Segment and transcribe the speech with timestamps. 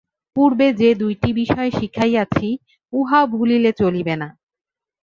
[0.35, 2.47] পূর্বে যে দুইটি বিষয় শিখাইয়াছি,
[2.93, 4.27] উহাও ভুলিলে চলিবে না।